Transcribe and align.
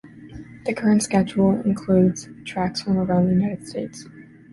The 0.65 0.73
current 0.73 1.03
schedule 1.03 1.61
includes 1.61 2.27
tracks 2.43 2.81
from 2.81 2.97
around 2.97 3.27
the 3.27 3.33
United 3.35 3.67
States. 3.67 4.07